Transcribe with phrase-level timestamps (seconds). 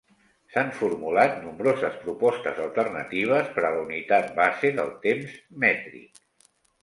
[0.51, 6.19] S’han formulat nombroses propostes alternatives per a la unitat base del temps mètric.